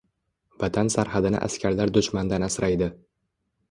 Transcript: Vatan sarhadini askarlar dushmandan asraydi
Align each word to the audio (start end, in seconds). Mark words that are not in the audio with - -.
Vatan 0.63 0.89
sarhadini 0.95 1.43
askarlar 1.51 1.95
dushmandan 2.01 2.51
asraydi 2.51 2.95